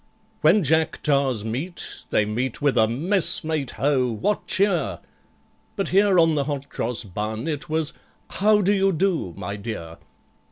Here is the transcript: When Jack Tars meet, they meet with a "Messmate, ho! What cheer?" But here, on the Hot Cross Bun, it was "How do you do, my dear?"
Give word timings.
When 0.41 0.63
Jack 0.63 1.03
Tars 1.03 1.45
meet, 1.45 2.05
they 2.09 2.25
meet 2.25 2.59
with 2.59 2.75
a 2.75 2.87
"Messmate, 2.87 3.73
ho! 3.77 4.11
What 4.11 4.47
cheer?" 4.47 4.97
But 5.75 5.89
here, 5.89 6.17
on 6.17 6.33
the 6.33 6.45
Hot 6.45 6.69
Cross 6.69 7.03
Bun, 7.03 7.47
it 7.47 7.69
was 7.69 7.93
"How 8.31 8.61
do 8.61 8.73
you 8.73 8.91
do, 8.91 9.35
my 9.37 9.57
dear?" 9.57 9.99